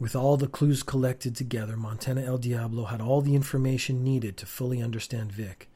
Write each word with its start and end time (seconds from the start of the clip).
With 0.00 0.14
all 0.14 0.36
the 0.36 0.46
clues 0.46 0.84
collected 0.84 1.34
together, 1.34 1.76
Montana 1.76 2.22
El 2.22 2.38
Diablo 2.38 2.84
had 2.84 3.00
all 3.00 3.20
the 3.20 3.34
information 3.34 4.04
needed 4.04 4.36
to 4.36 4.46
fully 4.46 4.80
understand 4.80 5.32
Vic 5.32 5.68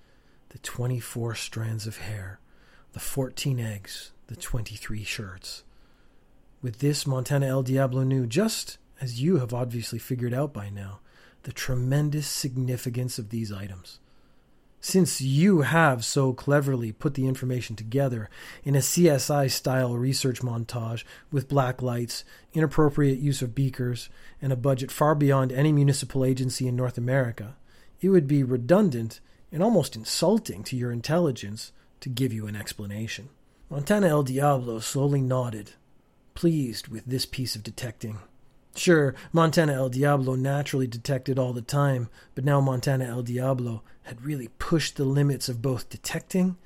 the 0.51 0.59
24 0.59 1.35
strands 1.35 1.87
of 1.87 1.97
hair, 1.97 2.39
the 2.93 3.01
14 3.01 3.59
eggs, 3.59 4.13
the 4.27 4.37
23 4.37 5.03
shirts. 5.03 5.65
With 6.61 6.81
this, 6.81 7.07
Montana 7.07 7.47
El 7.47 7.63
Diablo 7.63 8.03
knew, 8.03 8.27
just 8.27 8.77
as 9.01 9.23
you 9.23 9.39
have 9.39 9.55
obviously 9.55 9.99
figured 9.99 10.35
out 10.35 10.53
by 10.53 10.69
now, 10.69 11.01
the 11.45 11.53
tremendous 11.53 12.27
significance 12.27 13.19
of 13.19 13.31
these 13.31 13.51
items. 13.51 13.99
Since 14.85 15.21
you 15.21 15.61
have 15.61 16.05
so 16.05 16.33
cleverly 16.33 16.91
put 16.91 17.15
the 17.15 17.29
information 17.29 17.77
together 17.77 18.29
in 18.65 18.75
a 18.75 18.81
CSI 18.81 19.49
style 19.49 19.97
research 19.97 20.43
montage 20.43 21.05
with 21.31 21.49
black 21.49 21.81
lights, 21.81 22.25
inappropriate 22.53 23.21
use 23.21 23.43
of 23.43 23.55
beakers, 23.55 24.11
and 24.43 24.53
a 24.53 24.57
budget 24.57 24.91
far 24.91 25.15
beyond 25.15 25.53
any 25.53 25.71
municipal 25.71 26.25
agency 26.25 26.67
in 26.67 26.75
North 26.75 26.99
America, 26.99 27.55
it 28.01 28.09
would 28.09 28.27
be 28.27 28.43
redundant 28.43 29.21
and 29.53 29.63
almost 29.63 29.95
insulting 29.95 30.65
to 30.65 30.77
your 30.77 30.91
intelligence 30.91 31.71
to 32.01 32.09
give 32.09 32.33
you 32.33 32.49
an 32.49 32.57
explanation. 32.57 33.29
Montana 33.71 34.09
El 34.09 34.25
Diablo 34.25 34.81
slowly 34.81 35.21
nodded, 35.21 35.75
pleased 36.35 36.89
with 36.89 37.05
this 37.07 37.25
piece 37.25 37.55
of 37.55 37.63
detecting. 37.63 38.19
Sure, 38.75 39.15
Montana 39.33 39.75
El 39.75 39.91
Diablo 39.91 40.35
naturally 40.35 40.87
detected 40.87 41.39
all 41.39 41.53
the 41.53 41.63
time, 41.63 42.09
but 42.35 42.45
now 42.45 42.61
Montana 42.61 43.05
El 43.05 43.23
Diablo 43.23 43.83
had 44.05 44.25
really 44.25 44.49
pushed 44.59 44.97
the 44.97 45.05
limits 45.05 45.49
of 45.49 45.63
both 45.63 45.91
detecting 45.91 46.57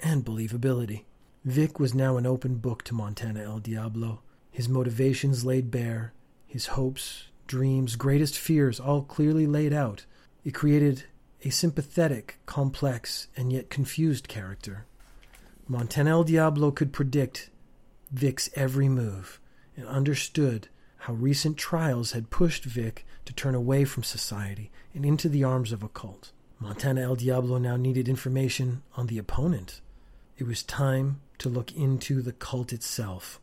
and 0.00 0.24
believability. 0.24 1.04
Vic 1.44 1.78
was 1.78 1.94
now 1.94 2.16
an 2.16 2.26
open 2.26 2.56
book 2.56 2.82
to 2.84 2.94
Montana 2.94 3.42
El 3.42 3.58
Diablo, 3.58 4.20
his 4.50 4.68
motivations 4.68 5.44
laid 5.44 5.70
bare, 5.70 6.12
his 6.46 6.66
hopes, 6.68 7.26
dreams, 7.46 7.96
greatest 7.96 8.38
fears 8.38 8.80
all 8.80 9.02
clearly 9.02 9.46
laid 9.46 9.72
out. 9.72 10.06
It 10.44 10.54
created 10.54 11.04
a 11.44 11.50
sympathetic, 11.50 12.38
complex, 12.46 13.28
and 13.36 13.52
yet 13.52 13.70
confused 13.70 14.28
character. 14.28 14.86
Montana 15.68 16.10
El 16.10 16.24
Diablo 16.24 16.70
could 16.70 16.92
predict 16.92 17.50
Vic's 18.10 18.48
every 18.54 18.88
move 18.88 19.40
and 19.76 19.86
understood 19.86 20.68
how 21.06 21.12
recent 21.12 21.56
trials 21.56 22.10
had 22.12 22.30
pushed 22.30 22.64
Vic 22.64 23.06
to 23.24 23.32
turn 23.32 23.54
away 23.54 23.84
from 23.84 24.02
society 24.02 24.72
and 24.92 25.06
into 25.06 25.28
the 25.28 25.44
arms 25.44 25.70
of 25.70 25.84
a 25.84 25.88
cult. 25.88 26.32
Montana 26.58 27.02
El 27.02 27.14
Diablo 27.14 27.58
now 27.58 27.76
needed 27.76 28.08
information 28.08 28.82
on 28.96 29.06
the 29.06 29.16
opponent. 29.16 29.80
It 30.36 30.48
was 30.48 30.64
time 30.64 31.20
to 31.38 31.48
look 31.48 31.72
into 31.76 32.22
the 32.22 32.32
cult 32.32 32.72
itself. 32.72 33.38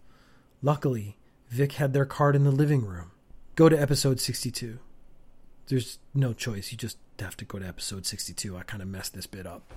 Luckily, 0.61 1.15
Vic 1.47 1.73
had 1.73 1.93
their 1.93 2.03
card 2.03 2.35
in 2.35 2.43
the 2.43 2.51
living 2.51 2.85
room. 2.85 3.11
Go 3.55 3.69
to 3.69 3.81
episode 3.81 4.19
62. 4.19 4.79
There's 5.67 5.99
no 6.13 6.33
choice. 6.33 6.69
You 6.69 6.77
just 6.77 6.97
have 7.19 7.37
to 7.37 7.45
go 7.45 7.59
to 7.59 7.65
episode 7.65 8.05
62. 8.05 8.57
I 8.57 8.63
kind 8.63 8.83
of 8.83 8.89
messed 8.89 9.13
this 9.13 9.25
bit 9.25 9.47
up. 9.47 9.73